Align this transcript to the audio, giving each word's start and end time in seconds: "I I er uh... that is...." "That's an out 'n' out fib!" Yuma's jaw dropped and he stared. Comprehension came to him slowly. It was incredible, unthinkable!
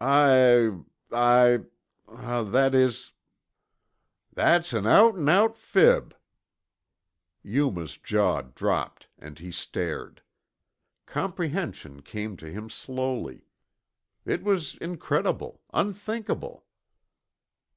"I 0.00 0.70
I 1.12 1.46
er 1.52 1.68
uh... 2.08 2.42
that 2.42 2.74
is...." 2.74 3.12
"That's 4.32 4.72
an 4.72 4.88
out 4.88 5.14
'n' 5.14 5.28
out 5.28 5.56
fib!" 5.56 6.16
Yuma's 7.44 7.96
jaw 7.98 8.40
dropped 8.42 9.06
and 9.20 9.38
he 9.38 9.52
stared. 9.52 10.20
Comprehension 11.06 12.02
came 12.02 12.36
to 12.38 12.50
him 12.50 12.68
slowly. 12.68 13.46
It 14.24 14.42
was 14.42 14.74
incredible, 14.78 15.62
unthinkable! 15.72 16.66